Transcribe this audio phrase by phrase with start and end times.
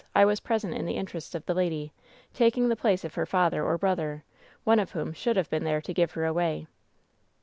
[0.15, 1.93] I was present in the interests of the lady,
[2.33, 4.23] taking the place of her father or brother,
[4.63, 6.65] one of whom should have been there to give her away.'